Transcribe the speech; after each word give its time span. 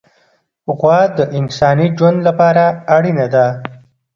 غوا 0.77 0.99
د 1.17 1.19
انساني 1.37 1.87
ژوند 1.97 2.19
لپاره 2.27 2.63
اړینه 2.95 3.25
ده. 3.33 3.47